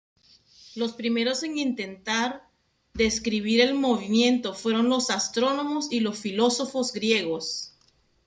Los 0.73 0.93
primeros 0.93 1.43
en 1.43 1.59
intentar 1.59 2.49
describir 2.95 3.61
el 3.61 3.75
movimiento 3.75 4.55
fueron 4.55 4.89
los 4.89 5.11
astrónomos 5.11 5.91
y 5.91 5.99
los 5.99 6.17
filósofos 6.17 6.91
griegos. 6.91 7.75